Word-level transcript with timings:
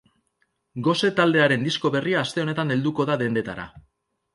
Gose 0.87 1.11
taldearen 1.21 1.69
disko 1.69 1.95
berria 1.99 2.25
aste 2.25 2.47
honetan 2.49 2.79
helduko 2.79 3.11
da 3.13 3.23
dendetara. 3.27 3.73